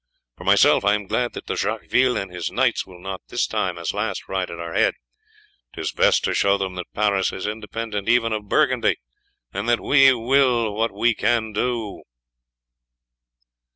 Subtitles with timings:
[0.35, 3.77] For myself, I am glad that De Jacqueville and his knights will not this time,
[3.77, 4.95] as last, ride at our head;
[5.75, 8.95] 'tis best to show them that Paris is independent even of Burgundy,
[9.53, 12.01] and that what we will we can do."